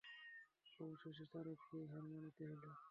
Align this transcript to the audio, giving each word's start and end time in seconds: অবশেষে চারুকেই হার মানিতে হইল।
অবশেষে 0.79 1.25
চারুকেই 1.31 1.85
হার 1.91 2.03
মানিতে 2.09 2.43
হইল। 2.49 2.63